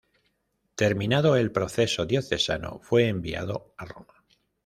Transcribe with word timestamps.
Terminado 0.73 1.35
el 1.35 1.51
proceso 1.51 2.07
diocesano 2.07 2.79
fue 2.81 3.07
enviado 3.07 3.75
a 3.77 3.85
Roma. 3.85 4.25